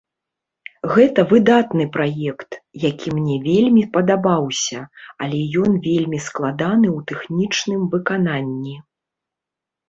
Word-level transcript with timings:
Гэта 0.93 1.21
выдатны 1.33 1.85
праект, 1.97 2.51
які 2.85 3.07
мне 3.17 3.35
вельмі 3.47 3.83
падабаўся, 3.97 4.79
але 5.27 5.39
ён 5.65 5.77
вельмі 5.89 6.19
складаны 6.29 6.87
ў 6.97 6.99
тэхнічным 7.13 7.81
выкананні. 7.95 8.75